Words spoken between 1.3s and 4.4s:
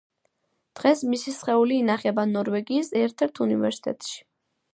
სხეული ინახება ნორვეგიის ერთ-ერთ უნივერსიტეტში.